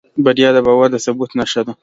بریا 0.25 0.49
د 0.53 0.57
باور 0.65 0.87
د 0.91 0.97
ثبوت 1.05 1.31
نښه 1.39 1.61
ده. 1.67 1.73